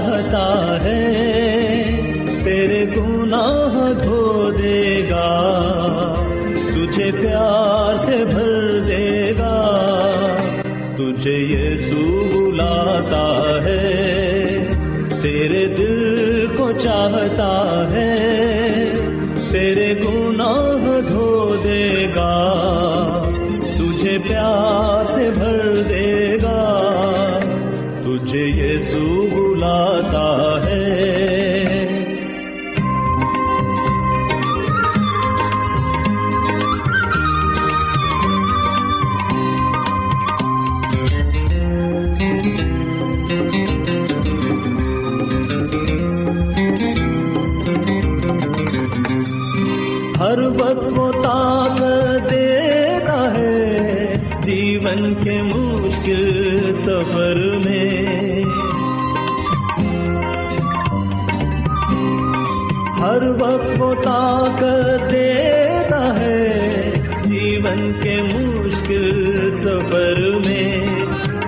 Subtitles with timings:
[0.00, 0.44] چاہتا
[0.84, 1.01] ہے
[64.04, 66.92] طاقت دیتا ہے
[67.22, 70.84] جیون کے مشکل سفر میں۔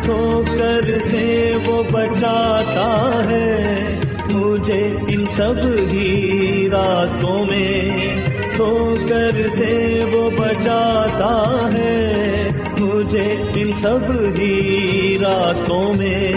[0.03, 3.85] ٹھوکر سے وہ بچاتا ہے
[4.31, 5.55] مجھے ان سب
[5.93, 8.15] ہی راستوں میں۔
[8.57, 16.33] ٹھوکر سے وہ بچاتا ہے مجھے ان سب ہی راستوں میں۔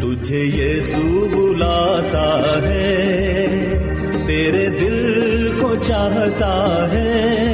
[0.00, 2.83] تجھے یسوع بلاتا ہے
[5.86, 6.52] چاہتا
[6.92, 7.53] ہے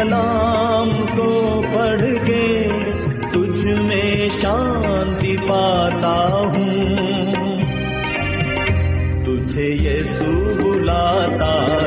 [0.00, 2.68] کلام کو پڑھ کے
[3.32, 6.96] تجھ میں شانتی پاتا ہوں۔
[9.24, 11.86] تجھے یسوع بلاتا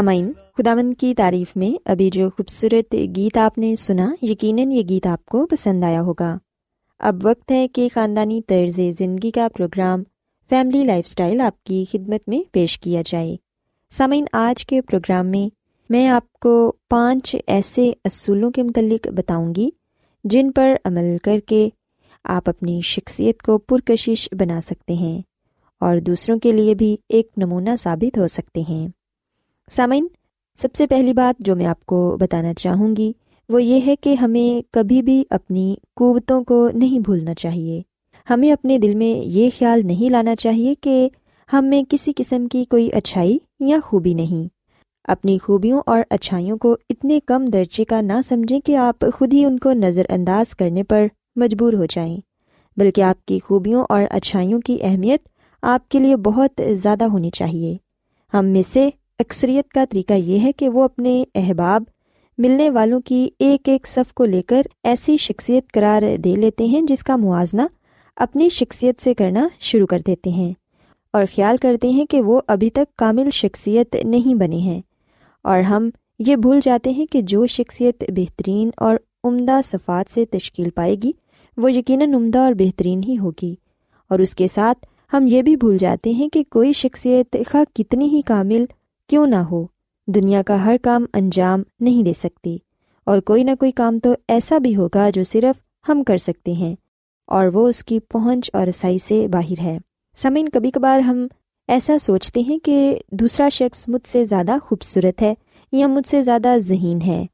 [0.00, 5.06] سامعین، خداوند کی تعریف میں ابھی جو خوبصورت گیت آپ نے سنا، یقیناً یہ گیت
[5.06, 6.38] آپ کو پسند آیا ہوگا۔
[6.98, 10.02] اب وقت ہے کہ خاندانی طرز زندگی کا پروگرام
[10.50, 13.36] فیملی لائف اسٹائل آپ کی خدمت میں پیش کیا جائے۔
[13.90, 15.54] سامعین، آج کے پروگرام میں
[15.90, 19.70] میں آپ کو پانچ ایسے اصولوں کے متعلق بتاؤں گی
[20.24, 21.68] جن پر عمل کر کے
[22.24, 25.22] آپ اپنی شخصیت کو پرکشش بنا سکتے ہیں
[25.80, 28.99] اور دوسروں کے لیے بھی ایک نمونہ ثابت ہو سکتے ہیں۔
[29.70, 30.06] سامعین،
[30.58, 33.12] سب سے پہلی بات جو میں آپ کو بتانا چاہوں گی،
[33.48, 37.82] وہ یہ ہے کہ ہمیں کبھی بھی اپنی قوتوں کو نہیں بھولنا چاہیے۔
[38.30, 41.08] ہمیں اپنے دل میں یہ خیال نہیں لانا چاہیے کہ
[41.52, 44.48] ہم میں کسی قسم کی کوئی اچھائی یا خوبی نہیں۔
[45.04, 49.44] اپنی خوبیوں اور اچھائیوں کو اتنے کم درجے کا نہ سمجھیں کہ آپ خود ہی
[49.44, 51.06] ان کو نظر انداز کرنے پر
[51.36, 52.16] مجبور ہو جائیں۔
[52.76, 55.28] بلکہ آپ کی خوبیوں اور اچھائیوں کی اہمیت
[55.62, 57.76] آپ کے لیے بہت زیادہ ہونی چاہیے۔
[58.34, 58.88] ہم میں سے
[59.20, 61.84] اکثریت کا طریقہ یہ ہے کہ وہ اپنے احباب
[62.38, 66.82] ملنے والوں کی ایک ایک صف کو لے کر ایسی شخصیت قرار دے لیتے ہیں
[66.82, 67.62] جس کا موازنہ
[68.16, 70.52] اپنی شخصیت سے کرنا شروع کر دیتے ہیں
[71.12, 74.80] اور خیال کرتے ہیں کہ وہ ابھی تک کامل شخصیت نہیں بنے ہیں
[75.44, 80.70] اور ہم یہ بھول جاتے ہیں کہ جو شخصیت بہترین اور عمدہ صفات سے تشکیل
[80.70, 81.12] پائے گی،
[81.56, 83.54] وہ یقیناً عمدہ اور بہترین ہی ہوگی۔
[84.10, 88.08] اور اس کے ساتھ ہم یہ بھی بھول جاتے ہیں کہ کوئی شخصیت خواہ کتنی
[88.08, 88.64] ہی کامل
[89.10, 89.66] کیوں نہ ہو؟
[90.08, 92.56] دنیا کا ہر کام انجام نہیں دے سکتی
[93.06, 96.74] اور کوئی نہ کوئی کام تو ایسا بھی ہوگا جو صرف ہم کر سکتے ہیں،
[97.28, 99.76] اور وہ اس کی پہنچ اور رسائی سے باہر ہے۔
[100.16, 101.26] سمعین کبھی کبھار ہم
[101.68, 105.34] ایسا سوچتے ہیں کہ دوسرا شخص مجھ سے زیادہ خوبصورت ہے
[105.72, 107.24] یا مجھ سے زیادہ ذہین ہے۔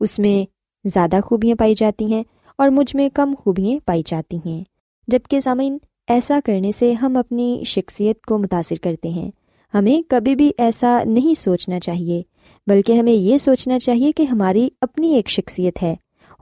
[0.00, 0.44] اس میں
[0.84, 2.22] زیادہ خوبیاں پائی جاتی ہیں
[2.58, 4.62] اور مجھ میں کم خوبیاں پائی جاتی ہیں۔
[5.08, 5.78] جبکہ سامعین،
[6.08, 9.30] ایسا کرنے سے ہم اپنی شخصیت کو متاثر کرتے ہیں۔
[9.74, 12.22] ہمیں کبھی بھی ایسا نہیں سوچنا چاہیے،
[12.66, 15.94] بلکہ ہمیں یہ سوچنا چاہیے کہ ہماری اپنی ایک شخصیت ہے۔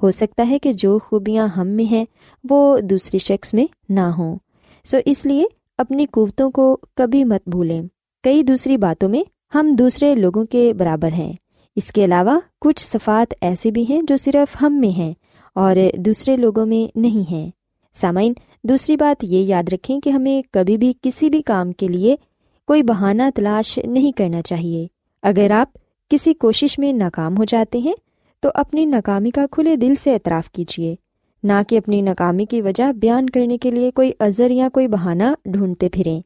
[0.02, 2.04] ہو سکتا ہے کہ جو خوبیاں ہم میں ہیں،
[2.50, 4.38] وہ دوسری شخص میں نہ ہوں۔
[4.84, 5.44] سو اس لیے
[5.78, 7.82] اپنی قوتوں کو کبھی مت بھولیں۔
[8.22, 9.22] کئی دوسری باتوں میں
[9.54, 11.32] ہم دوسرے لوگوں کے برابر ہیں۔
[11.76, 15.14] اس کے علاوہ کچھ صفات ایسے بھی ہیں جو صرف ہم میں ہیں
[15.54, 17.50] اور دوسرے لوگوں میں نہیں ہیں۔
[17.94, 18.32] سامعین،
[18.64, 22.16] دوسری بات یہ یاد رکھیں کہ ہمیں کبھی بھی کسی بھی کام کے لیے
[22.66, 24.86] کوئی بہانہ تلاش نہیں کرنا چاہیے۔
[25.22, 25.78] اگر آپ
[26.08, 27.94] کسی کوشش میں ناکام ہو جاتے ہیں،
[28.40, 30.94] تو اپنی ناکامی کا کھلے دل سے اعتراف کیجیے۔
[31.42, 35.22] نہ کہ اپنی ناکامی کی وجہ بیان کرنے کے لیے کوئی عذر یا کوئی بہانہ
[35.44, 36.20] ڈھونڈتے پھریں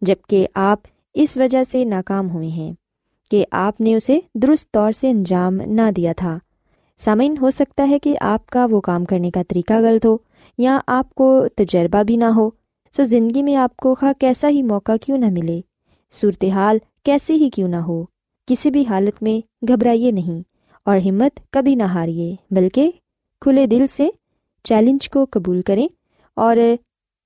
[0.00, 0.78] جبکہ آپ
[1.14, 2.72] اس وجہ سے ناکام ہوئے ہیں
[3.30, 6.38] کہ آپ نے اسے درست طور سے انجام نہ دیا تھا۔
[6.98, 10.16] سامعین، ہو سکتا ہے کہ آپ کا وہ کام کرنے کا طریقہ غلط ہو
[10.58, 12.50] یا آپ کو تجربہ بھی نہ ہو۔
[12.96, 15.60] سو زندگی میں آپ کو خواہ کیسا ہی موقع کیوں نہ ملے۔
[16.14, 18.04] صورتحال کیسی ہی کیوں نہ ہو،
[18.48, 20.42] کسی بھی حالت میں گھبرائیے نہیں
[20.86, 22.90] اور ہمت کبھی نہ ہاریے بلکہ
[23.40, 24.08] کھلے دل سے
[24.64, 25.88] چیلنج کو قبول کریں
[26.36, 26.56] اور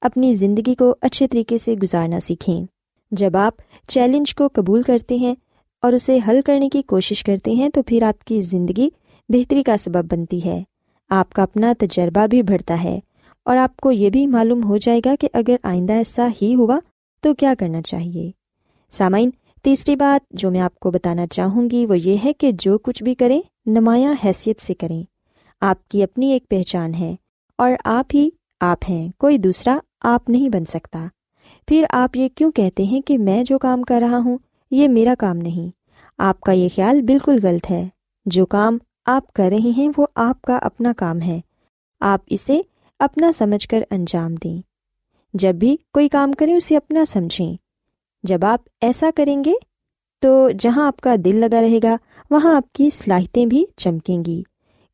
[0.01, 2.65] اپنی زندگی کو اچھے طریقے سے گزارنا سیکھیں۔
[3.11, 3.55] جب آپ
[3.89, 5.35] چیلنج کو قبول کرتے ہیں
[5.83, 8.89] اور اسے حل کرنے کی کوشش کرتے ہیں، تو پھر آپ کی زندگی
[9.29, 10.63] بہتری کا سبب بنتی ہے۔
[11.09, 12.99] آپ کا اپنا تجربہ بھی بڑھتا ہے
[13.45, 16.79] اور آپ کو یہ بھی معلوم ہو جائے گا کہ اگر آئندہ ایسا ہی ہوا،
[17.21, 18.31] تو کیا کرنا چاہیے؟
[18.93, 19.31] سامعین،
[19.63, 23.03] تیسری بات جو میں آپ کو بتانا چاہوں گی وہ یہ ہے کہ جو کچھ
[23.03, 25.03] بھی کریں، نمایاں حیثیت سے کریں۔
[25.61, 27.17] آپ کی اپنی ایک پہچان ہے
[27.59, 28.31] اور آپ ہی
[28.61, 31.07] آپ ہیں، کوئی دوسرا آپ نہیں بن سکتا۔
[31.69, 34.39] پھر آپ یہ کیوں کہتے ہیں کہ میں جو کام کر رہا ہوں،
[34.71, 35.71] یہ میرا کام نہیں۔
[36.19, 37.89] آپ کا یہ خیال بالکل غلط ہے۔
[38.27, 41.41] جو کام آپ کر رہے ہیں، وہ آپ کا اپنا کام ہے۔
[42.01, 42.61] آپ اسے
[42.99, 44.63] اپنا سمجھ کر انجام دیں۔
[45.35, 47.68] جب بھی کوئی کام کریں، اسے اپنا سمجھیں۔
[48.29, 49.53] جب آپ ایسا کریں گے
[50.21, 51.97] تو جہاں آپ کا دل لگا رہے گا،
[52.31, 54.43] وہاں آپ کی صلاحیتیں بھی چمکیں گی۔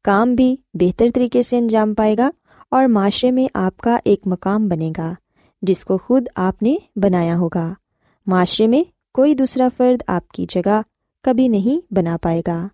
[0.04, 2.30] کام بھی بہتر طریقے سے انجام پائے گا
[2.70, 5.14] اور معاشرے میں آپ کا ایک مقام بنے گا،
[5.62, 7.74] جس کو خود آپ نے بنایا ہوگا۔
[8.26, 8.82] معاشرے میں
[9.14, 10.82] کوئی دوسرا فرد آپ کی جگہ
[11.22, 12.68] کبھی نہیں بنا پائے گا۔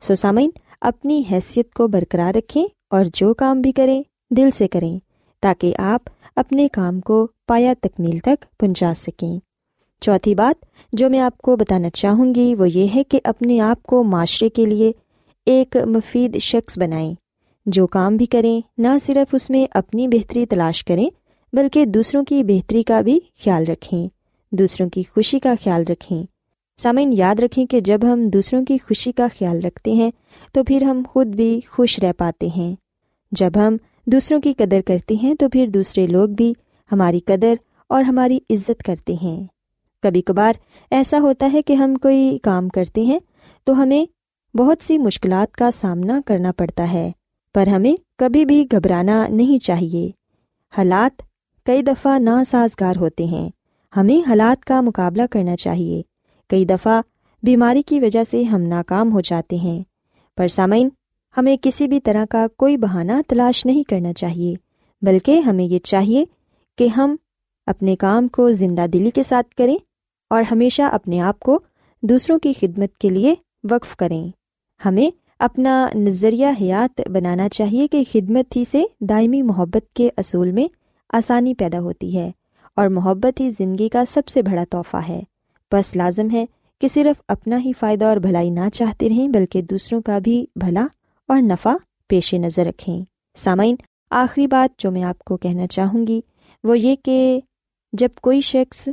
[0.00, 0.50] سوسامین،
[0.80, 4.98] اپنی حیثیت کو برقرار رکھیں اور جو کام بھی کریں، دل سے کریں،
[5.42, 9.38] تاکہ آپ اپنے کام کو پایا تکمیل تک پہنچا سکیں۔
[10.02, 13.82] چوتھی بات جو میں آپ کو بتانا چاہوں گی وہ یہ ہے کہ اپنے آپ
[13.82, 14.92] کو معاشرے کے لیے
[15.46, 17.14] ایک مفید شخص بنائیں،
[17.66, 21.10] جو کام بھی کریں، نہ صرف اس میں اپنی بہتری تلاش کریں،
[21.52, 24.08] بلکہ دوسروں کی بہتری کا بھی خیال رکھیں،
[24.52, 26.22] دوسروں کی خوشی کا خیال رکھیں۔
[26.78, 30.10] سامعین، یاد رکھیں کہ جب ہم دوسروں کی خوشی کا خیال رکھتے ہیں،
[30.52, 32.74] تو پھر ہم خود بھی خوش رہ پاتے ہیں۔
[33.32, 36.52] جب ہم دوسروں کی قدر کرتے ہیں، تو پھر دوسرے لوگ بھی
[36.92, 37.54] ہماری قدر
[37.88, 39.46] اور ہماری عزت کرتے ہیں۔
[40.02, 40.52] کبھی کبھار
[40.90, 43.18] ایسا ہوتا ہے کہ ہم کوئی کام کرتے ہیں
[43.64, 44.04] تو ہمیں
[44.56, 47.12] بہت سی مشکلات کا سامنا کرنا پڑتا ہے،
[47.54, 50.10] پر ہمیں کبھی بھی گھبرانا نہیں چاہیے۔
[50.78, 51.22] حالات
[51.66, 53.50] کئی دفعہ ناسازگار ہوتے ہیں۔
[53.96, 56.02] ہمیں حالات کا مقابلہ کرنا چاہیے۔
[56.48, 57.02] کئی دفعہ
[57.42, 59.82] بیماری کی وجہ سے ہم ناکام ہو جاتے ہیں۔
[60.36, 60.88] پر سامعین،
[61.36, 64.54] ہمیں کسی بھی طرح کا کوئی بہانہ تلاش نہیں کرنا چاہیے،
[65.02, 66.24] بلکہ ہمیں یہ چاہیے
[66.78, 67.16] کہ ہم
[67.66, 69.76] اپنے کام کو زندہ دلی کے ساتھ کریں۔
[70.32, 71.60] اور ہمیشہ اپنے آپ کو
[72.02, 73.34] دوسروں کی خدمت کے لیے
[73.70, 74.28] وقف کریں۔
[74.84, 80.68] ہمیں اپنا نظریہ حیات بنانا چاہیے کہ خدمت ہی سے دائمی محبت کے اصول میں
[81.12, 82.30] آسانی پیدا ہوتی ہے
[82.76, 85.20] اور محبت ہی زندگی کا سب سے بڑا تحفہ ہے۔
[85.72, 86.46] بس لازم ہے
[86.80, 90.86] کہ صرف اپنا ہی فائدہ اور بھلائی نہ چاہتے رہیں، بلکہ دوسروں کا بھی بھلا
[91.28, 93.04] اور نفع پیش نظر رکھیں۔
[93.36, 93.76] سامعین،
[94.10, 96.20] آخری بات جو میں آپ کو کہنا چاہوں گی
[96.64, 97.40] وہ یہ کہ
[97.92, 98.88] جب کوئی شخص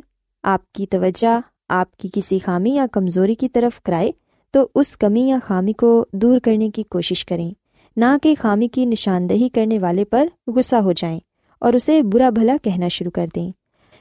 [0.49, 1.39] آپ کی توجہ،
[1.69, 4.11] آپ کی کسی خامی یا کمزوری کی طرف کرائے،
[4.51, 7.51] تو اس کمی یا خامی کو دور کرنے کی کوشش کریں۔
[7.97, 11.19] نہ کہ خامی کی نشاندہی کرنے والے پر غصہ ہو جائیں
[11.59, 13.51] اور اسے برا بھلا کہنا شروع کر دیں۔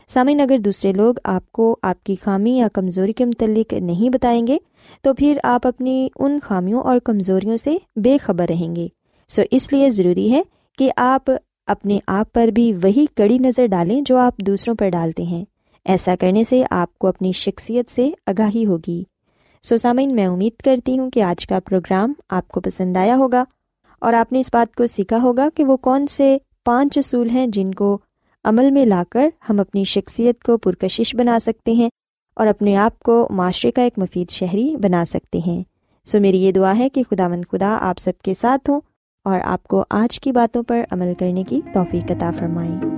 [0.09, 4.47] سامعین، اگر دوسرے لوگ آپ کو آپ کی خامی یا کمزوری کے متعلق نہیں بتائیں
[4.47, 4.59] گے،
[5.03, 8.89] تو پھر آپ اپنی ان خامیوں اور کمزوریوں سے بے خبر رہیں گے۔
[9.29, 10.43] سو اس لیے ضروری ہے
[10.79, 11.31] کہ آپ
[11.67, 15.45] اپنے آپ پر بھی وہی کڑی نظر ڈالیں جو آپ دوسروں پر ڈالتے ہیں۔
[15.89, 19.05] ایسا کرنے سے آپ کو اپنی شخصیت سے آگاہی ہوگی۔
[19.63, 23.45] سو سامعین، میں امید کرتی ہوں کہ آج کا پروگرام آپ کو پسند آیا ہوگا
[24.01, 27.47] اور آپ نے اس بات کو سیکھا ہوگا کہ وہ کون سے پانچ اصول ہیں
[27.47, 27.99] جن کو
[28.45, 31.89] عمل میں لا کر ہم اپنی شخصیت کو پرکشش بنا سکتے ہیں
[32.37, 35.63] اور اپنے آپ کو معاشرے کا ایک مفید شہری بنا سکتے ہیں۔
[36.05, 38.81] سو میری یہ دعا ہے کہ خدا مند خدا آپ سب کے ساتھ ہوں
[39.25, 42.98] اور آپ کو آج کی باتوں پر عمل کرنے کی توفیق عطا فرمائیں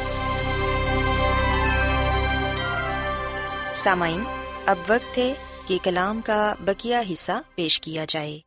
[3.83, 4.23] سامعین،
[4.65, 5.33] اب وقت ہے
[5.67, 8.39] کہ کلام کا بکیا حصہ پیش کیا جائے۔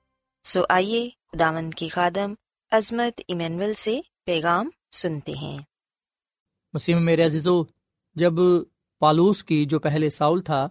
[0.45, 2.35] سو آئیے دامن کی خادم
[2.71, 5.59] عظمت ایمینول سے پیغام سنتے ہیں۔
[6.75, 7.63] مسیم میرے عزیزو،
[8.15, 8.33] جب
[8.99, 10.69] پالوس کی جو پہلے ساؤل تھا،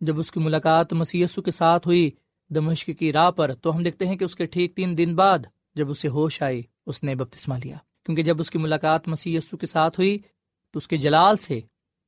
[0.00, 2.10] جب اس کی ملاقات مسی کے ساتھ ہوئی
[2.50, 5.38] دمشق کی راہ پر، تو ہم دیکھتے ہیں کہ اس کے ٹھیک تین دن بعد
[5.74, 9.66] جب اسے ہوش آئی، اس نے بپتسما لیا۔ کیونکہ جب اس کی ملاقات مسی کے
[9.66, 10.18] ساتھ ہوئی،
[10.70, 11.60] تو اس کے جلال سے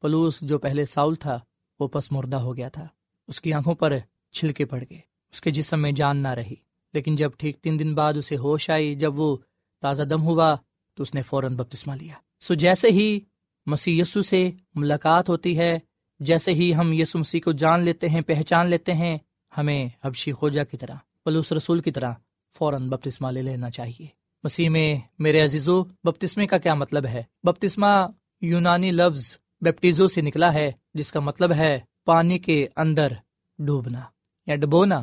[0.02, 1.40] پلوس جو پہلے ساؤل تھا
[1.80, 2.87] وہ پس مردہ ہو گیا تھا۔
[3.28, 3.92] اس کی آنکھوں پر
[4.33, 5.00] چھلکے پڑ گئے۔
[5.33, 6.54] اس کے جسم میں جان نہ رہی۔
[6.95, 9.37] لیکن جب ٹھیک تین دن بعد اسے ہوش آئی، جب وہ
[9.83, 10.56] تازہ دم ہوا
[10.95, 13.21] تو اس نے فوراً بپتسما لیا۔ سو جیسے ہی
[13.66, 15.78] مسی یسو سے ملاقات ہوتی ہے،
[16.21, 19.18] جیسے ہی ہم یسو مسیح کو جان لیتے ہیں، پہچان لیتے ہیں،
[19.59, 22.12] ہمیں حبشی خوجا کی طرح، پلوس رسول کی طرح
[22.59, 24.06] فوراً بپتسما لے لینا چاہیے۔
[24.45, 28.06] مسیح میں میرے عزیزو، بپتسمے کا کیا مطلب ہے؟ بپتسما
[28.40, 33.12] یونانی لفظ بیپٹیزو سے نکلا ہے۔ جس کا مطلب ہے پانی کے اندر
[33.58, 34.00] ڈوبنا
[34.46, 35.00] یا ڈبونا،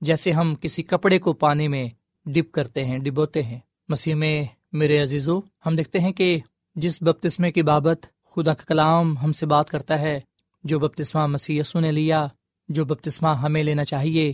[0.00, 1.88] جیسے ہم کسی کپڑے کو پانی میں
[2.26, 6.38] ڈپ کرتے ہیں، ڈبوتے ہیں۔ مسیح میں، میرے عزیزو، ہم دیکھتے ہیں کہ
[6.76, 10.20] جس بپتسمے کی بابت خدا کا کلام ہم سے بات کرتا ہے،
[10.64, 12.26] جو بپتسمہ مسی نے لیا،
[12.68, 14.28] جو بپتسمہ ہمیں لینا چاہیے،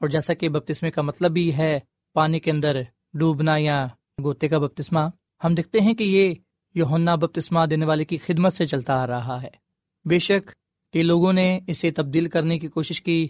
[0.00, 1.78] اور جیسا کہ بپتسمے کا مطلب بھی ہے
[2.16, 2.80] پانی کے اندر
[3.14, 3.86] ڈوبنا یا
[4.22, 5.00] گوتے کا بپتسمہ،
[5.44, 6.34] ہم دیکھتے ہیں کہ یہ
[6.74, 9.69] یونا بپتسمہ دینے والے کی خدمت سے چلتا آ رہا ہے۔
[10.04, 10.50] بے شک
[10.92, 13.28] کئی لوگوں نے اسے تبدیل کرنے کی کوشش کی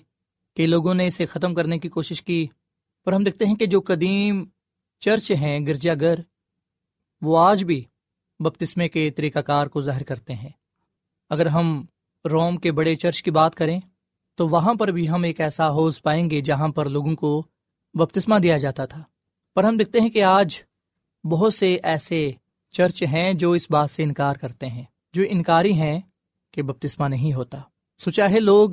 [0.56, 2.46] کئی لوگوں نے اسے ختم کرنے کی کوشش کی۔
[3.04, 4.44] پر ہم دیکھتے ہیں کہ جو قدیم
[4.98, 6.14] چرچ ہیں گرجا گھر
[7.22, 7.84] وہ آج بھی
[8.38, 10.50] بپتسمے کے طریقہ کار کو ظاہر کرتے ہیں۔
[11.28, 11.86] اگر ہم
[12.30, 13.80] روم کے بڑے چرچ کی بات کریں،
[14.34, 17.46] تو وہاں پر بھی ہم ایک ایسا حوض پائیں گے جہاں پر لوگوں کو
[17.94, 19.02] بپتسمہ دیا جاتا تھا۔
[19.54, 20.62] پر ہم دیکھتے ہیں کہ آج
[21.24, 22.30] بہت سے ایسے
[22.70, 26.00] چرچ ہیں جو اس بات سے انکار کرتے ہیں، جو انکاری ہیں
[26.52, 27.58] کہ بپتسمہ نہیں ہوتا۔
[27.98, 28.70] سو چاہے لوگ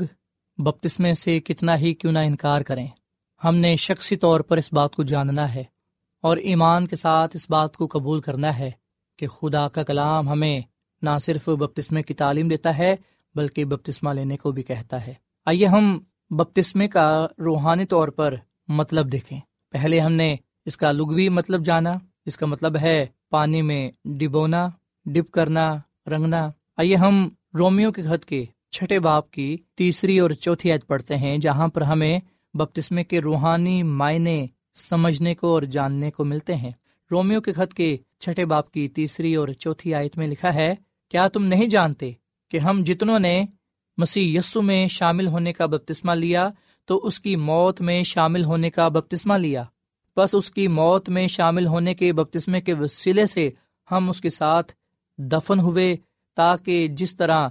[0.58, 2.88] بپتسمے سے کتنا ہی کیوں نہ انکار کریں،
[3.44, 5.64] ہم نے شخصی طور پر اس بات کو جاننا ہے
[6.22, 8.72] اور ایمان کے ساتھ اس بات کو قبول کرنا ہے
[9.18, 10.62] کہ خدا کا کلام ہمیں
[11.02, 12.96] نہ صرف بپتسمے کی تعلیم دیتا ہے،
[13.36, 15.14] بلکہ بپتسمہ لینے کو بھی کہتا ہے۔
[15.46, 18.36] آئیے ہم بپتسمے کا روحانی طور پر
[18.68, 19.40] مطلب دیکھیں۔
[19.72, 21.94] پہلے ہم نے اس کا لغوی مطلب جانا،
[22.26, 24.68] اس کا مطلب ہے پانی میں ڈبونا
[25.06, 25.76] ڈپ کرنا،
[26.08, 31.16] رنگنا۔ آئیے ہم رومیو کے خط کے چھٹے باپ کی تیسری اور چوتھی عید پڑھتے
[31.18, 32.20] ہیں، جہاں پر ہمیں
[32.54, 36.72] بپتسمے کے روحانی معنی سمجھنے کو اور جاننے کو ملتے ہیں۔
[37.12, 40.76] رومیو کے خط کے چھٹے باپ کی تیسری اور چوتھی آیت میں لکھا ہے،
[41.10, 42.12] کیا تم نہیں جانتے
[42.52, 43.44] کہ ہم جتنوں نے
[43.98, 46.50] مسیح یسو میں شامل ہونے کا بپتسمہ لیا،
[46.86, 49.64] تو اس کی موت میں شامل ہونے کا بپتسمہ لیا؟
[50.18, 53.50] بس اس کی موت میں شامل ہونے کے بپتسمے کے وسیلے سے
[53.92, 54.74] ہم اس کے ساتھ
[55.18, 55.96] دفن ہوئے
[56.38, 57.48] تاکہ جس طرح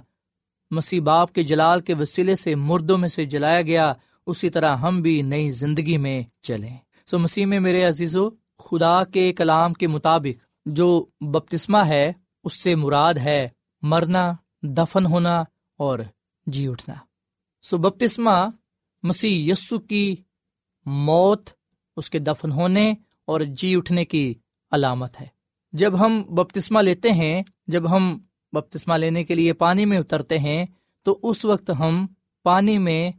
[0.70, 3.92] مسیح باپ کے جلال کے وسیلے سے مردوں میں سے جلایا گیا،
[4.26, 6.76] اسی طرح ہم بھی نئی زندگی میں چلیں۔
[7.06, 12.12] سو مسیح میں میرے عزیز و خدا کے کلام کے مطابق جو بپتسمہ ہے،
[12.44, 13.48] اس سے مراد ہے
[13.82, 15.44] مرنا، دفن ہونا
[15.76, 15.98] اور
[16.46, 16.94] جی اٹھنا۔
[17.62, 18.36] سو بپتسمہ
[19.02, 20.16] مسیح یسو کی
[20.86, 21.50] موت،
[21.96, 24.34] اس کے دفن ہونے اور جی اٹھنے کی
[24.70, 25.26] علامت ہے۔
[25.72, 28.18] جب ہم بپتسمہ لیتے ہیں، جب ہم
[28.60, 30.66] بپتسمہ لینے کے لیے پانی میں اترتے ہیں،
[31.02, 32.06] تو اس وقت ہم
[32.42, 33.12] پانی میں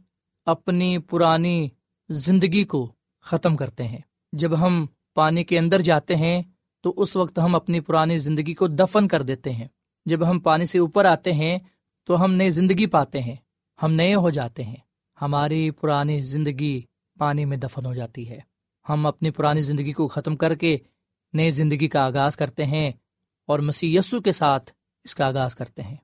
[0.46, 1.68] اپنی پرانی
[2.08, 3.98] زندگی کو ختم کرتے ہیں۔
[4.32, 6.42] جب ہم پانی کے اندر جاتے ہیں،
[6.80, 9.68] تو اس وقت ہم اپنی پرانی زندگی کو دفن کر دیتے ہیں۔
[10.06, 11.58] جب ہم پانی سے اوپر آتے ہیں،
[12.04, 13.36] تو ہم نئی زندگی پاتے ہیں۔
[13.82, 14.76] ہم نئے ہو جاتے ہیں۔
[15.22, 16.82] ہماری پرانی زندگی
[17.18, 18.40] پانی میں دفن ہو جاتی ہے۔
[18.88, 20.76] ہم اپنی پرانی زندگی کو ختم کر کے
[21.32, 22.90] نئی زندگی کا آغاز کرتے ہیں
[23.46, 24.72] اور مسی کے ساتھ
[25.08, 25.96] اس کا آغاز کرتے ہیں۔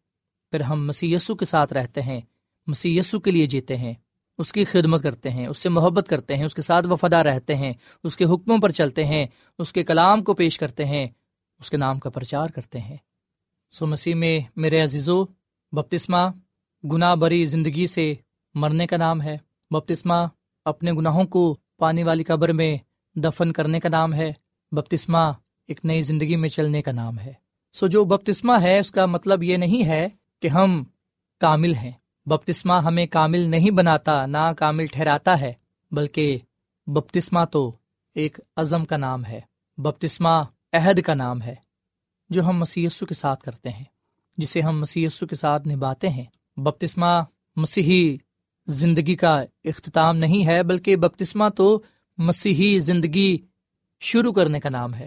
[0.51, 2.21] پھر ہم مسی کے ساتھ رہتے ہیں
[2.67, 3.95] مسی کے لیے جیتے ہیں،
[4.39, 7.55] اس کی خدمت کرتے ہیں، اس سے محبت کرتے ہیں، اس کے ساتھ وفادہ رہتے
[7.55, 7.73] ہیں،
[8.05, 9.27] اس کے حکموں پر چلتے ہیں،
[9.59, 11.07] اس کے کلام کو پیش کرتے ہیں،
[11.61, 12.97] اس کے نام کا پرچار کرتے ہیں۔
[13.71, 15.25] سو مسیح میں میرے عزیزو،
[15.73, 16.31] بپتسمہ،
[16.93, 18.15] گناہ بری زندگی سے
[18.55, 19.39] مرنے کا نام ہے۔
[19.71, 20.27] بپتسمہ،
[20.65, 22.77] اپنے گناہوں کو پانی والی قبر میں
[23.15, 24.33] دفن کرنے کا نام ہے۔
[24.73, 25.33] بپتسمہ،
[25.67, 27.44] ایک نئی زندگی میں چلنے کا نام ہے۔
[27.75, 30.09] سو جو بپتسمہ ہے، اس کا مطلب یہ نہیں ہے
[30.43, 30.85] کہ ہم
[31.41, 31.91] کامل ہیں۔
[32.27, 35.53] بپتسمہ ہمیں کامل نہیں بناتا، نہ کامل ٹھہراتا ہے،
[35.93, 36.39] بلکہ
[36.87, 37.77] بپتسمہ تو
[38.15, 39.41] ایک عزم کا نام ہے۔
[39.79, 41.55] بپتسمہ عہد کا نام ہے،
[42.31, 43.85] جو ہم مسیسو کے ساتھ کرتے ہیں،
[44.37, 46.25] جسے ہم مسیسو کے ساتھ نبھاتے ہیں۔
[46.57, 47.23] بپتسمہ
[47.57, 48.17] مسیحی
[48.67, 51.83] زندگی کا اختتام نہیں ہے، بلکہ بپتسمہ تو
[52.19, 53.37] مسیحی زندگی
[54.01, 55.07] شروع کرنے کا نام ہے۔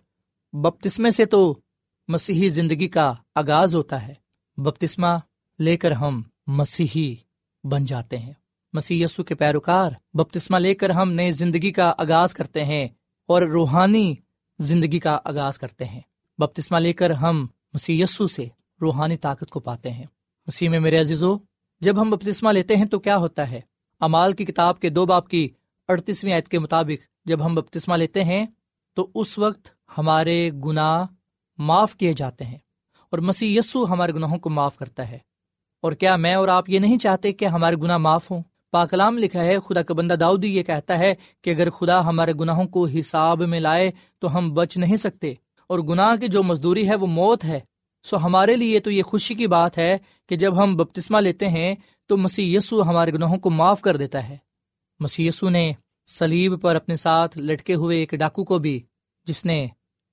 [0.53, 1.59] بپتسمے سے تو
[2.07, 4.13] مسیحی زندگی کا آغاز ہوتا ہے۔
[4.57, 5.07] بپتسمہ
[5.59, 7.15] لے کر ہم مسیحی
[7.63, 8.33] بن جاتے ہیں۔
[8.73, 12.87] مسیح یسو کے پیروکار بپتسمہ لے کر ہم نئے زندگی کا آغاز کرتے ہیں
[13.27, 14.15] اور روحانی
[14.59, 16.01] زندگی کا آغاز کرتے ہیں۔
[16.37, 18.45] بپتسمہ لے کر ہم مسیح یسو سے
[18.81, 20.05] روحانی طاقت کو پاتے ہیں۔
[20.47, 21.37] مسیح میں میرے عزیزو،
[21.79, 23.61] جب ہم بپتسمہ لیتے ہیں تو کیا ہوتا ہے؟
[23.99, 25.49] امال کی کتاب کے دو باپ کی
[25.87, 28.45] اڑتیسویں عید کے مطابق جب ہم بپتسمہ لیتے ہیں
[28.93, 31.05] تو اس وقت ہمارے گناہ
[31.57, 32.57] معاف کیے جاتے ہیں
[33.09, 35.17] اور مسیح یسو ہمارے گناہوں کو معاف کرتا ہے۔
[35.81, 39.43] اور کیا میں اور آپ یہ نہیں چاہتے کہ ہمارے گناہ معاف ہوں؟ پاکلام لکھا
[39.43, 43.41] ہے، خدا کا بندہ داؤدی یہ کہتا ہے کہ اگر خدا ہمارے گناہوں کو حساب
[43.41, 45.33] میں لائے تو ہم بچ نہیں سکتے۔
[45.69, 47.59] اور گناہ کی جو مزدوری ہے وہ موت ہے۔
[48.03, 49.97] سو ہمارے لیے تو یہ خوشی کی بات ہے
[50.29, 54.29] کہ جب ہم بپتسمہ لیتے ہیں تو مسی یسو ہمارے گناہوں کو معاف کر دیتا
[54.29, 54.37] ہے۔
[54.99, 55.71] مسی یسو نے
[56.05, 58.79] سلیب پر اپنے ساتھ لٹکے ہوئے ایک ڈاکو کو بھی،
[59.25, 59.67] جس نے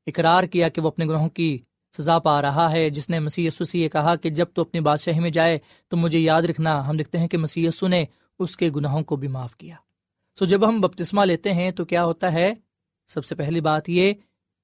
[0.07, 1.59] اقرار کیا کہ وہ اپنے گناہوں کی
[1.99, 4.81] سزا پا رہا ہے۔ جس نے مسی یسو سے یہ کہا کہ جب تو اپنی
[4.81, 8.05] بادشاہی میں جائے تو مجھے یاد رکھنا۔ ہم دیکھتے ہیں کہ مسی یسو نے
[8.39, 9.77] اس کے گناہوں کو بھی معاف کیا۔
[10.39, 12.55] سو جب ہم بپتسمہ لیتے ہیں تو کیا ہوتا ہے؟
[13.09, 14.13] سب سے پہلی بات یہ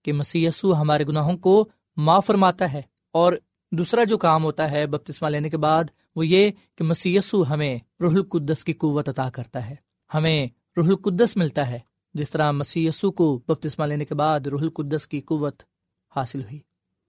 [0.05, 3.33] کہ مسی یسو ہمارے گناہوں کو معاف فرماتا ہے اور
[3.73, 5.85] دوسرا جو کام ہوتا ہے بپتسمہ لینے کے بعد
[6.17, 9.75] وہ یہ کہ مسیسو ہمیں رح القدس کی قوت عطا کرتا ہے۔
[10.15, 11.79] ہمیں رح القدس ملتا ہے۔
[12.15, 15.63] جس طرح مسیسو کو بپتسمہ لینے کے بعد رح القدس کی قوت
[16.17, 16.61] حاصل ہوئی،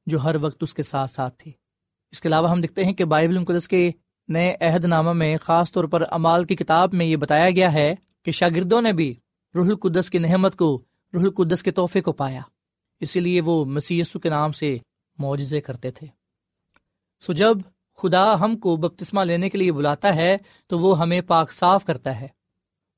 [0.06, 1.52] جو ہر وقت اس کے ساتھ ساتھ تھی۔
[2.12, 3.92] اس کے علاوہ ہم دیکھتے ہیں کہ بائبل مقدس کے
[4.28, 7.96] نئے عہد نامہ میں خاص طور پر امال کی کتاب میں یہ بتایا گیا ہے
[8.24, 9.16] کہ شاگردوں نے بھی
[9.56, 10.82] روح القدس کی نحمت کو،
[11.14, 12.42] روح القدس کے تحفے کو پایا۔
[13.00, 14.78] اسی لیے وہ مسیسو کے نام سے
[15.18, 16.08] معجزے کرتے تھے۔
[17.20, 17.58] سو جب
[17.98, 20.38] خدا ہم کو بپتسمہ لینے کے لیے بلاتا ہے،
[20.68, 22.28] تو وہ ہمیں پاک صاف کرتا ہے۔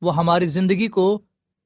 [0.02, 1.22] وہ ہماری زندگی کو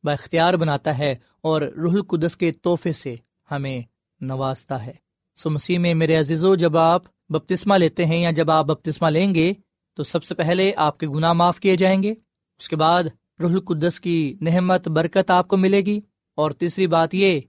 [0.08, 3.15] با اختیار بناتا ہے اور روح القدس کے تحفے سے
[3.52, 3.82] ہمیں
[4.22, 4.93] نوازتا ہے۔
[5.36, 9.08] سو مسیح میں میرے عزیز و جب آپ بپتسمہ لیتے ہیں یا جب آپ بپتسمہ
[9.08, 9.54] لیں گے،
[9.93, 12.12] تو سب سے پہلے آپ کے گناہ معاف کیے جائیں گے۔
[12.60, 13.04] اس کے بعد
[13.41, 16.00] روح القدس کی نحمت برکت آپ کو ملے گی۔
[16.36, 17.39] اور تیسری بات یہ،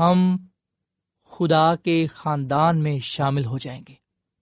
[0.00, 0.36] ہم
[1.24, 3.94] خدا کے خاندان میں شامل ہو جائیں گے۔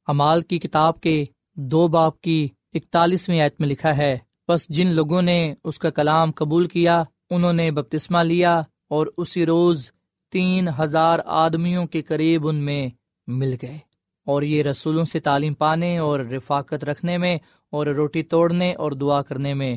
[0.07, 1.25] امال کی کتاب کے
[1.55, 6.31] دو باپ کی اکتالیسویں آیت میں لکھا ہے بس جن لوگوں نے اس کا کلام
[6.31, 9.91] قبول کیا انہوں نے بپتسمہ لیا اور اسی روز
[10.33, 12.89] تین ہزار آدمیوں کے قریب ان میں
[13.27, 13.79] مل گئے
[14.27, 17.39] اور یہ رسولوں سے تعلیم پانے اور رفاقت رکھنے میں
[17.71, 19.77] اور روٹی توڑنے اور دعا کرنے میں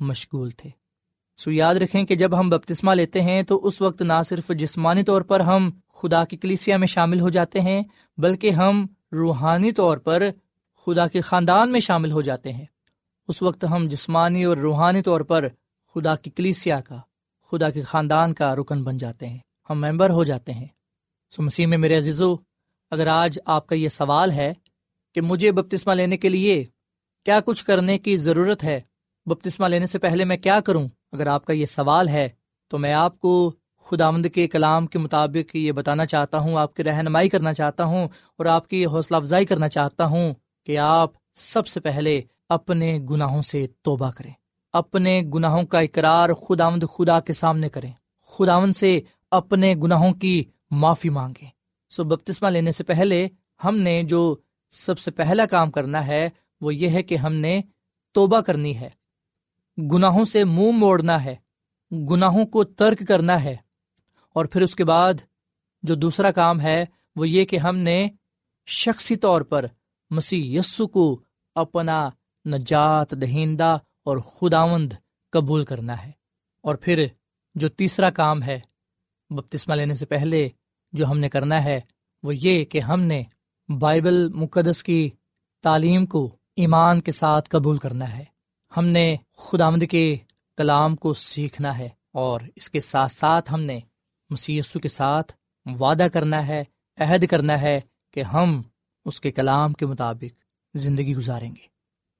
[0.00, 0.70] مشغول تھے۔
[1.36, 5.02] سو یاد رکھیں کہ جب ہم بپتسمہ لیتے ہیں تو اس وقت نہ صرف جسمانی
[5.02, 7.82] طور پر ہم خدا کی کلیسیا میں شامل ہو جاتے ہیں،
[8.18, 10.22] بلکہ ہم روحانی طور پر
[10.86, 12.64] خدا کے خاندان میں شامل ہو جاتے ہیں۔
[13.28, 15.48] اس وقت ہم جسمانی اور روحانی طور پر
[15.94, 16.96] خدا کی کلیسیا کا،
[17.50, 19.38] خدا کے خاندان کا رکن بن جاتے ہیں۔
[19.70, 20.66] ہم ممبر ہو جاتے ہیں۔
[21.36, 22.34] سو مسیح میں میرے عزیزو،
[22.90, 24.52] اگر آج آپ کا یہ سوال ہے
[25.14, 26.64] کہ مجھے بپتسمہ لینے کے لیے
[27.24, 28.80] کیا کچھ کرنے کی ضرورت ہے،
[29.26, 32.28] بپتسمہ لینے سے پہلے میں کیا کروں؟ اگر آپ کا یہ سوال ہے
[32.68, 33.52] تو میں آپ کو
[33.84, 37.84] خدا مند کے کلام کے مطابق یہ بتانا چاہتا ہوں، آپ کی رہنمائی کرنا چاہتا
[37.84, 40.34] ہوں اور آپ کی حوصلہ افزائی کرنا چاہتا ہوں
[40.66, 44.32] کہ آپ سب سے پہلے اپنے گناہوں سے توبہ کریں۔
[44.74, 47.92] اپنے گناہوں کا اقرار خدا مند خدا کے سامنے کریں۔
[48.26, 51.48] خداون سے اپنے گناہوں کی معافی مانگیں۔
[51.90, 53.28] سو بپتسمہ لینے سے پہلے
[53.64, 54.36] ہم نے جو
[54.70, 56.28] سب سے پہلا کام کرنا ہے،
[56.60, 57.60] وہ یہ ہے کہ ہم نے
[58.12, 58.90] توبہ کرنی ہے۔
[59.92, 61.36] گناہوں سے منہ مو موڑنا ہے۔
[62.10, 63.56] گناہوں کو ترک کرنا ہے۔
[64.32, 65.14] اور پھر اس کے بعد
[65.82, 66.84] جو دوسرا کام ہے،
[67.16, 68.08] وہ یہ کہ ہم نے
[68.66, 69.66] شخصی طور پر
[70.10, 71.20] مسیح یسو کو
[71.54, 72.10] اپنا
[72.46, 74.92] نجات دہندہ اور خداوند
[75.32, 76.10] قبول کرنا ہے۔
[76.62, 77.06] اور پھر
[77.54, 78.60] جو تیسرا کام ہے،
[79.30, 80.48] بپتسمہ لینے سے پہلے
[80.92, 81.80] جو ہم نے کرنا ہے،
[82.22, 83.22] وہ یہ کہ ہم نے
[83.78, 85.10] بائبل مقدس کی
[85.62, 88.24] تعلیم کو ایمان کے ساتھ قبول کرنا ہے۔
[88.76, 90.16] ہم نے خدا آمد کے
[90.56, 93.80] کلام کو سیکھنا ہے اور اس کے ساتھ ساتھ ہم نے
[94.30, 95.32] مسیسو کے ساتھ
[95.66, 96.64] وعدہ کرنا ہے،
[96.96, 98.62] عہد کرنا ہے کہ ہم
[99.04, 100.40] اس کے کلام کے مطابق
[100.74, 101.66] زندگی گزاریں گے۔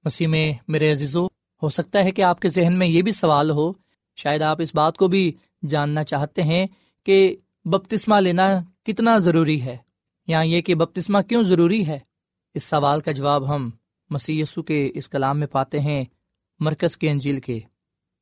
[0.04, 1.26] مسیح میں میرے عزیزو
[1.64, 3.72] ہو سکتا ہے کہ آپ کے ذہن میں یہ بھی سوال ہو،
[4.18, 5.30] شاید آپ اس بات کو بھی
[5.70, 6.66] جاننا چاہتے ہیں
[7.06, 8.48] کہ بپتسمہ لینا
[8.86, 9.76] کتنا ضروری ہے،
[10.28, 11.98] یا یہ کہ بپتسمہ کیوں ضروری ہے؟
[12.54, 13.70] اس سوال کا جواب ہم
[14.10, 16.02] مسی کے اس کلام میں پاتے ہیں
[16.60, 17.58] مرکز کے انجیل کے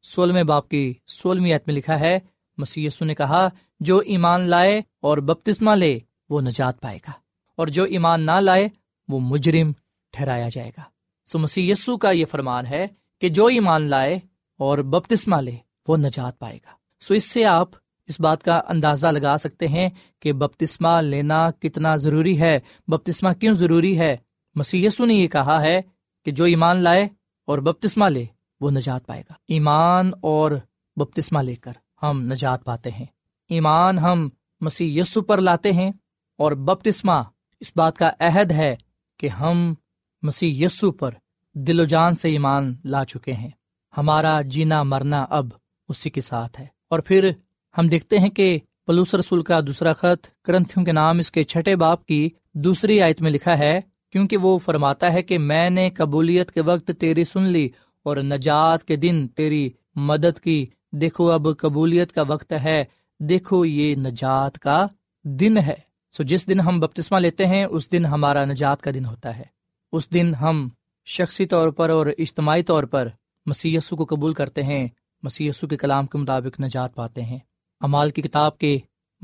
[0.05, 2.19] سولہویں باپ کی سولہویں عت میں لکھا ہے
[2.59, 3.49] مسی نے کہا،
[3.81, 5.99] جو ایمان لائے اور بپتسمہ لے،
[6.31, 7.13] وہ نجات پائے گا،
[7.59, 8.69] اور جو ایمان نہ لائے،
[9.09, 9.73] وہ مجرم
[10.15, 10.83] ٹھہرایا جائے گا۔
[11.29, 12.87] سو مسی کا یہ فرمان ہے
[13.23, 14.19] کہ جو ایمان لائے
[14.59, 15.57] اور بپتسمہ لے،
[15.89, 17.69] وہ نجات پائے گا۔ سو اس سے آپ
[18.07, 19.89] اس بات کا اندازہ لگا سکتے ہیں
[20.21, 22.59] کہ بپتسمہ لینا کتنا ضروری ہے۔
[22.89, 24.17] بپتسمہ کیوں ضروری ہے؟
[24.55, 25.81] مسی نے یہ کہا ہے
[26.25, 27.09] کہ جو ایمان لائے
[27.47, 28.25] اور بپتسمہ لے،
[28.61, 30.51] وہ نجات پائے گا۔ ایمان اور
[30.97, 33.07] بپتسمہ لے کر ہم نجات پاتے ہیں۔
[33.49, 34.29] ایمان ہم
[34.61, 35.91] مسیح یسو پر لاتے ہیں
[36.39, 37.23] اور بپتسمہ
[37.61, 38.77] اس بات کا عہد ہے
[39.17, 39.75] کہ ہم
[40.23, 41.11] مسیح یسو پر
[41.55, 43.51] دل و جان سے ایمان لا چکے ہیں۔
[43.97, 45.47] ہمارا جینا مرنا اب
[45.89, 47.31] اسی کے ساتھ ہے۔ اور پھر
[47.79, 51.77] ہم دیکھتے ہیں کہ پلوس رسول کا دوسرا خط کرنتھیوں کے نام اس کے چھٹے
[51.77, 53.81] باپ کی دوسری آیت میں لکھا ہے،
[54.13, 57.69] کیونکہ وہ فرماتا ہے کہ میں نے قبولیت کے وقت تیری سن لی
[58.03, 62.85] اور نجات کے دن تیری مدد کی۔ دیکھو اب قبولیت کا وقت ہے،
[63.21, 64.87] دیکھو یہ نجات کا
[65.25, 65.75] دن ہے۔
[66.17, 69.45] سو جس دن ہم بپتسمہ لیتے ہیں، اس دن ہمارا نجات کا دن ہوتا ہے۔
[69.93, 70.69] اس دن ہم
[71.05, 73.09] شخصی طور پر اور اجتماعی طور پر
[73.47, 74.89] مسی کو قبول کرتے ہیں
[75.23, 77.39] مسی کے کلام کے مطابق نجات پاتے ہیں۔
[77.81, 78.79] امال کی کتاب کے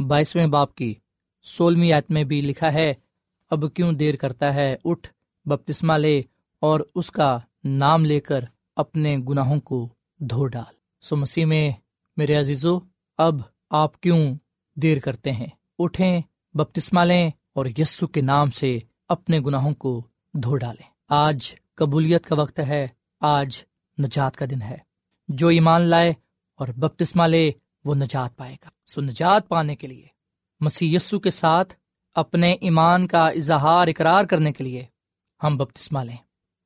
[0.07, 0.95] بائیسویں باپ کی
[1.43, 2.95] سولہویں آیت میں بھی لکھا ہے،
[3.51, 5.09] اب کیوں دیر کرتا ہے اٹھ،
[5.45, 6.23] بپتسمہ لے
[6.61, 8.45] اور اس کا نام لے کر
[8.77, 9.89] اپنے گناہوں کو
[10.19, 11.71] دھو ڈال۔ سو مسیح میں،
[12.17, 12.79] میرے عزیزو،
[13.19, 13.35] اب
[13.71, 14.35] آپ کیوں
[14.75, 15.47] دیر کرتے ہیں؟
[15.79, 16.21] اٹھیں،
[16.55, 20.03] بپتسمہ لیں اور یسو کے نام سے اپنے گناہوں کو
[20.35, 22.89] دھو ڈالیں۔ آج قبولیت کا وقت ہے،
[23.21, 23.59] آج
[23.99, 24.77] نجات کا دن ہے۔
[25.29, 26.13] جو ایمان لائے
[26.57, 27.51] اور بپتسمہ لے،
[27.85, 30.07] وہ نجات پائے گا۔ سو نجات پانے کے لیے،
[30.61, 31.75] مسیح یسو کے ساتھ
[32.15, 34.85] اپنے ایمان کا اظہار، اقرار کرنے کے لیے
[35.43, 36.17] ہم بپتسمہ لیں۔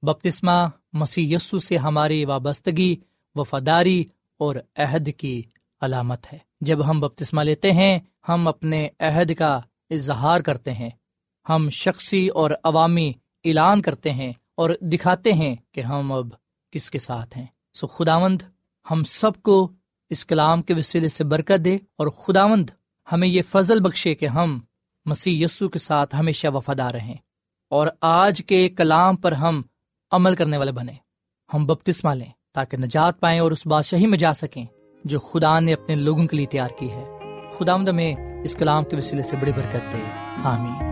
[0.03, 2.97] بپتسمہ مسیح یسو سے ہماری وابستگی،
[3.35, 4.05] وفاداری
[4.39, 5.43] اور عہد کی
[5.81, 7.99] علامت ہے۔ جب ہم بپتسمہ لیتے ہیں،
[8.29, 10.91] ہم اپنے عہد کا اظہار کرتے ہیں۔
[11.49, 13.13] ہم شخصی اور عوامی
[13.45, 16.27] اعلان کرتے ہیں اور دکھاتے ہیں کہ ہم اب
[16.73, 18.43] کس کے ساتھ ہیں۔ سو خداوند
[18.91, 19.73] ہم سب کو
[20.11, 22.71] اس کلام کے وسیلے سے برکت دے اور خداوند
[23.13, 24.61] ہمیں یہ فضل بخشے کہ ہم
[25.05, 27.15] مسیح یسو کے ساتھ ہمیشہ وفادار رہیں
[27.69, 29.63] اور آج کے کلام پر ہم
[30.11, 30.93] عمل کرنے والے بنے
[31.55, 34.67] ہم بپتسمہ لیں تاکہ نجات پائیں اور اس بادشاہی میں جا سکیں
[35.05, 37.05] جو خدا نے اپنے لوگوں کے لیے تیار کی ہے۔
[37.59, 40.05] خدا میں اس کلام کے وسیلے سے بڑی برکت دے۔
[40.45, 40.92] آمین۔